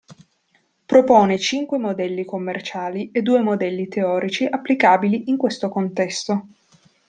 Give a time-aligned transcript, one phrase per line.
[0.87, 6.47] Propone cinque modelli commerciali e due modelli teorici applicabili in questo contesto.